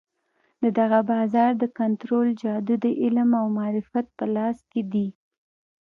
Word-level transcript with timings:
د 0.63 0.65
دغه 0.79 0.99
بازار 1.11 1.51
د 1.57 1.63
کنترول 1.79 2.27
جادو 2.41 2.75
د 2.83 2.85
علم 3.01 3.29
او 3.41 3.45
معرفت 3.57 4.05
په 4.17 4.25
لاس 4.35 4.57
کې 4.71 4.81
دی. 4.93 5.07